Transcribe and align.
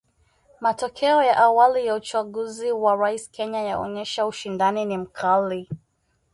Matokeo 0.61 1.23
ya 1.23 1.37
awali 1.37 1.85
ya 1.85 1.95
uchaguzi 1.95 2.71
wa 2.71 2.95
rais 2.95 3.29
Kenya 3.31 3.61
yaonyesha 3.61 4.25
ushindani 4.27 4.85
ni 4.85 4.97
mkali. 4.97 5.69